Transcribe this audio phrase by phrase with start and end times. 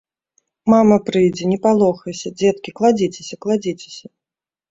[0.73, 4.05] Мама прыйдзе, не палохайся, дзеткі, кладзіся, кладзіся.